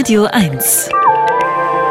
Radio 0.00 0.24
1. 0.24 0.88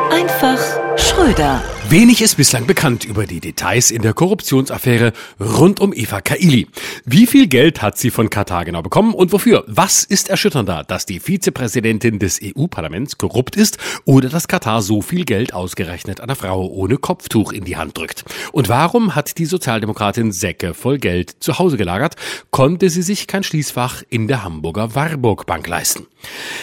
Einfach 0.09 0.57
Schröder. 0.97 1.61
Wenig 1.91 2.21
ist 2.21 2.35
bislang 2.35 2.67
bekannt 2.67 3.03
über 3.03 3.25
die 3.25 3.39
Details 3.39 3.89
in 3.89 4.03
der 4.03 4.13
Korruptionsaffäre 4.13 5.11
rund 5.39 5.79
um 5.79 5.91
Eva 5.91 6.21
Kaili. 6.21 6.67
Wie 7.03 7.25
viel 7.25 7.47
Geld 7.47 7.81
hat 7.81 7.97
sie 7.97 8.11
von 8.11 8.29
Katar 8.29 8.63
genau 8.63 8.83
bekommen 8.83 9.15
und 9.15 9.31
wofür? 9.31 9.63
Was 9.65 10.03
ist 10.03 10.29
erschütternder, 10.29 10.83
dass 10.83 11.07
die 11.07 11.19
Vizepräsidentin 11.19 12.19
des 12.19 12.39
EU-Parlaments 12.43 13.17
korrupt 13.17 13.55
ist 13.55 13.79
oder 14.05 14.29
dass 14.29 14.47
Katar 14.47 14.83
so 14.83 15.01
viel 15.01 15.25
Geld 15.25 15.55
ausgerechnet 15.55 16.21
einer 16.21 16.35
Frau 16.35 16.67
ohne 16.67 16.97
Kopftuch 16.97 17.51
in 17.51 17.63
die 17.63 17.75
Hand 17.75 17.97
drückt? 17.97 18.23
Und 18.51 18.69
warum 18.69 19.15
hat 19.15 19.39
die 19.39 19.47
Sozialdemokratin 19.47 20.31
Säcke 20.31 20.75
voll 20.75 20.99
Geld 20.99 21.37
zu 21.39 21.57
Hause 21.57 21.77
gelagert? 21.77 22.13
Konnte 22.51 22.91
sie 22.91 23.01
sich 23.01 23.25
kein 23.25 23.41
Schließfach 23.41 24.03
in 24.11 24.27
der 24.27 24.43
Hamburger 24.43 24.93
Warburg 24.93 25.47
Bank 25.47 25.67
leisten? 25.67 26.05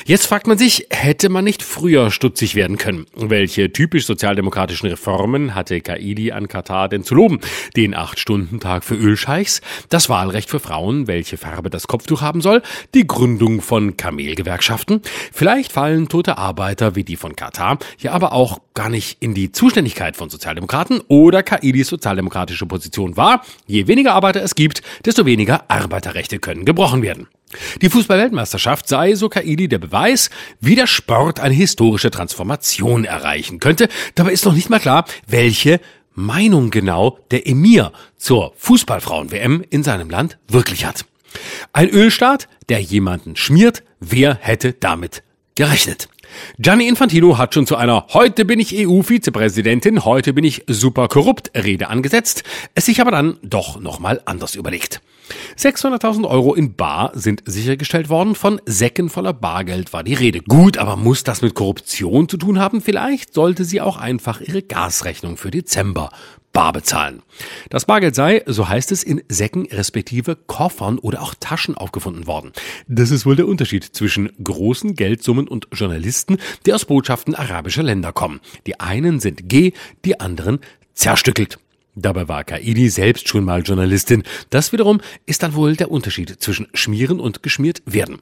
Jetzt 0.04 0.26
fragt 0.26 0.46
man 0.46 0.58
sich, 0.58 0.86
hätte 0.90 1.30
man 1.30 1.42
nicht 1.42 1.64
früher 1.64 2.12
stutzig 2.12 2.54
werden 2.54 2.78
können? 2.78 3.06
Welche 3.16 3.72
typisch 3.72 4.06
sozialdemokratischen 4.06 4.88
Reformen 4.88 5.15
hatte 5.54 5.80
Kaidi 5.80 6.32
an 6.32 6.48
Katar 6.48 6.88
denn 6.88 7.04
zu 7.04 7.14
loben? 7.14 7.40
Den 7.76 7.94
Acht-Stunden-Tag 7.94 8.84
für 8.84 8.94
Ölscheichs, 8.94 9.60
das 9.88 10.08
Wahlrecht 10.08 10.50
für 10.50 10.60
Frauen, 10.60 11.06
welche 11.06 11.36
Farbe 11.36 11.70
das 11.70 11.86
Kopftuch 11.86 12.20
haben 12.20 12.40
soll, 12.40 12.62
die 12.94 13.06
Gründung 13.06 13.60
von 13.60 13.96
Kamelgewerkschaften. 13.96 15.02
Vielleicht 15.32 15.72
fallen 15.72 16.08
tote 16.08 16.38
Arbeiter 16.38 16.96
wie 16.96 17.04
die 17.04 17.16
von 17.16 17.34
Katar 17.36 17.78
ja 17.98 18.12
aber 18.12 18.32
auch 18.32 18.60
gar 18.74 18.88
nicht 18.88 19.18
in 19.20 19.34
die 19.34 19.52
Zuständigkeit 19.52 20.16
von 20.16 20.30
Sozialdemokraten 20.30 21.00
oder 21.08 21.42
Kaidis 21.42 21.88
sozialdemokratische 21.88 22.66
Position 22.66 23.16
war, 23.16 23.42
je 23.66 23.86
weniger 23.86 24.14
Arbeiter 24.14 24.42
es 24.42 24.54
gibt, 24.54 24.82
desto 25.04 25.26
weniger 25.26 25.64
Arbeiterrechte 25.68 26.38
können 26.38 26.64
gebrochen 26.64 27.02
werden. 27.02 27.28
Die 27.80 27.88
Fußballweltmeisterschaft 27.88 28.88
sei, 28.88 29.14
so 29.14 29.28
Kaidi, 29.28 29.68
der 29.68 29.78
Beweis, 29.78 30.30
wie 30.60 30.74
der 30.74 30.86
Sport 30.86 31.40
eine 31.40 31.54
historische 31.54 32.10
Transformation 32.10 33.04
erreichen 33.04 33.60
könnte. 33.60 33.88
Dabei 34.14 34.32
ist 34.32 34.44
noch 34.44 34.52
nicht 34.52 34.68
mal 34.68 34.80
klar, 34.80 35.04
welche 35.26 35.80
Meinung 36.14 36.70
genau 36.70 37.18
der 37.30 37.46
Emir 37.46 37.92
zur 38.16 38.52
Fußballfrauen-WM 38.56 39.64
in 39.70 39.82
seinem 39.82 40.10
Land 40.10 40.38
wirklich 40.48 40.84
hat. 40.84 41.04
Ein 41.72 41.90
Ölstaat, 41.90 42.48
der 42.68 42.80
jemanden 42.80 43.36
schmiert, 43.36 43.84
wer 44.00 44.36
hätte 44.40 44.72
damit 44.72 45.22
gerechnet? 45.54 46.08
Gianni 46.58 46.88
Infantino 46.88 47.38
hat 47.38 47.54
schon 47.54 47.66
zu 47.66 47.76
einer 47.76 48.06
Heute 48.12 48.44
bin 48.44 48.58
ich 48.58 48.74
EU-Vizepräsidentin, 48.74 50.04
heute 50.04 50.32
bin 50.32 50.44
ich 50.44 50.64
super 50.66 51.08
korrupt 51.08 51.52
Rede 51.54 51.88
angesetzt, 51.88 52.42
es 52.74 52.86
sich 52.86 53.00
aber 53.00 53.10
dann 53.10 53.38
doch 53.42 53.80
nochmal 53.80 54.20
anders 54.24 54.54
überlegt. 54.54 55.00
600.000 55.58 56.28
Euro 56.28 56.54
in 56.54 56.74
Bar 56.74 57.12
sind 57.14 57.42
sichergestellt 57.46 58.10
worden, 58.10 58.34
von 58.34 58.60
Säcken 58.66 59.08
voller 59.08 59.32
Bargeld 59.32 59.92
war 59.94 60.04
die 60.04 60.14
Rede. 60.14 60.40
Gut, 60.40 60.76
aber 60.76 60.96
muss 60.96 61.24
das 61.24 61.40
mit 61.40 61.54
Korruption 61.54 62.28
zu 62.28 62.36
tun 62.36 62.58
haben? 62.58 62.82
Vielleicht 62.82 63.32
sollte 63.32 63.64
sie 63.64 63.80
auch 63.80 63.96
einfach 63.96 64.42
ihre 64.42 64.62
Gasrechnung 64.62 65.38
für 65.38 65.50
Dezember 65.50 66.10
bar 66.52 66.72
bezahlen. 66.72 67.22
Das 67.70 67.84
Bargeld 67.84 68.14
sei, 68.14 68.42
so 68.46 68.68
heißt 68.68 68.92
es, 68.92 69.02
in 69.02 69.22
Säcken 69.28 69.66
respektive 69.66 70.36
Koffern 70.36 70.98
oder 70.98 71.22
auch 71.22 71.34
Taschen 71.38 71.74
aufgefunden 71.74 72.26
worden. 72.26 72.52
Das 72.86 73.10
ist 73.10 73.26
wohl 73.26 73.36
der 73.36 73.48
Unterschied 73.48 73.84
zwischen 73.84 74.30
großen 74.42 74.94
Geldsummen 74.94 75.48
und 75.48 75.68
Journalisten, 75.72 76.38
die 76.64 76.72
aus 76.72 76.84
Botschaften 76.84 77.34
arabischer 77.34 77.82
Länder 77.82 78.12
kommen. 78.12 78.40
Die 78.66 78.80
einen 78.80 79.20
sind 79.20 79.48
G, 79.48 79.72
die 80.04 80.18
anderen 80.20 80.60
zerstückelt. 80.94 81.58
Dabei 81.98 82.28
war 82.28 82.44
Kaidi 82.44 82.90
selbst 82.90 83.26
schon 83.26 83.44
mal 83.44 83.62
Journalistin. 83.62 84.22
Das 84.50 84.70
wiederum 84.70 85.00
ist 85.24 85.42
dann 85.42 85.54
wohl 85.54 85.76
der 85.76 85.90
Unterschied 85.90 86.42
zwischen 86.42 86.68
schmieren 86.74 87.20
und 87.20 87.42
geschmiert 87.42 87.80
werden. 87.86 88.18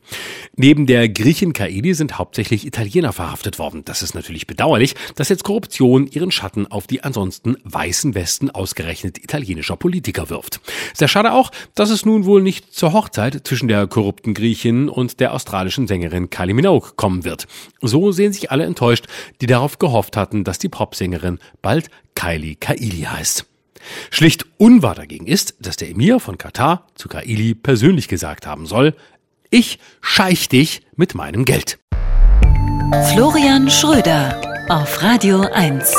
Neben 0.54 0.86
der 0.86 1.08
Griechin 1.08 1.52
Kaidi 1.52 1.92
sind 1.94 2.16
hauptsächlich 2.16 2.64
Italiener 2.66 3.12
verhaftet 3.12 3.58
worden. 3.58 3.84
Das 3.84 4.02
ist 4.02 4.14
natürlich 4.14 4.46
bedauerlich, 4.46 4.94
dass 5.16 5.28
jetzt 5.28 5.42
Korruption 5.42 6.06
ihren 6.06 6.30
Schatten 6.30 6.68
auf 6.68 6.86
die 6.86 7.02
ansonsten 7.02 7.56
weißen 7.64 8.14
Westen 8.14 8.48
ausgerechnet 8.48 9.18
italienischer 9.18 9.76
Politiker 9.76 10.30
wirft. 10.30 10.60
Sehr 10.94 11.08
schade 11.08 11.32
auch, 11.32 11.50
dass 11.74 11.90
es 11.90 12.06
nun 12.06 12.26
wohl 12.26 12.42
nicht 12.42 12.72
zur 12.72 12.92
Hochzeit 12.92 13.44
zwischen 13.44 13.66
der 13.66 13.88
korrupten 13.88 14.34
Griechin 14.34 14.88
und 14.88 15.18
der 15.18 15.34
australischen 15.34 15.88
Sängerin 15.88 16.30
Kylie 16.30 16.54
Minogue 16.54 16.92
kommen 16.94 17.24
wird. 17.24 17.48
So 17.82 18.12
sehen 18.12 18.32
sich 18.32 18.52
alle 18.52 18.66
enttäuscht, 18.66 19.06
die 19.40 19.46
darauf 19.48 19.80
gehofft 19.80 20.16
hatten, 20.16 20.44
dass 20.44 20.60
die 20.60 20.68
Popsängerin 20.68 21.40
bald 21.60 21.90
Kylie 22.14 22.54
Kaili 22.54 23.02
heißt. 23.02 23.46
Schlicht 24.10 24.46
unwahr 24.58 24.94
dagegen 24.94 25.26
ist, 25.26 25.54
dass 25.60 25.76
der 25.76 25.90
Emir 25.90 26.20
von 26.20 26.38
Katar 26.38 26.86
zu 26.94 27.08
Kaili 27.08 27.54
persönlich 27.54 28.08
gesagt 28.08 28.46
haben 28.46 28.66
soll, 28.66 28.94
ich 29.50 29.78
scheich 30.00 30.48
dich 30.48 30.82
mit 30.96 31.14
meinem 31.14 31.44
Geld. 31.44 31.78
Florian 33.12 33.70
Schröder 33.70 34.40
auf 34.68 35.02
Radio 35.02 35.42
1. 35.52 35.94